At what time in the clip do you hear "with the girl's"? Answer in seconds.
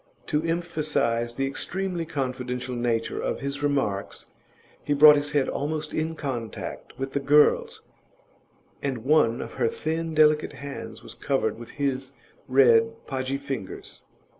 6.97-7.83